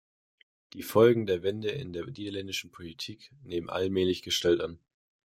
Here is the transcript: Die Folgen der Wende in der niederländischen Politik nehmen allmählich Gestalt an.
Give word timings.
Die 0.73 0.81
Folgen 0.81 1.27
der 1.27 1.43
Wende 1.43 1.69
in 1.69 1.93
der 1.93 2.07
niederländischen 2.07 2.71
Politik 2.71 3.31
nehmen 3.43 3.69
allmählich 3.69 4.23
Gestalt 4.23 4.59
an. 4.59 4.79